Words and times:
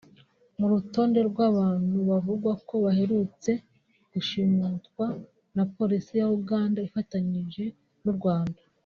ku 0.55 0.63
rutonde 0.71 1.19
rw’ 1.29 1.37
abantu 1.49 1.95
bavugwa 2.09 2.51
ko 2.67 2.73
baherutse 2.85 3.51
gushimutwa 4.11 5.05
na 5.55 5.63
polisi 5.75 6.11
ya 6.21 6.25
Uganda 6.39 6.77
ifatanyije 6.87 7.65
n’ 8.03 8.05
u 8.13 8.15
Rwanda 8.17 8.59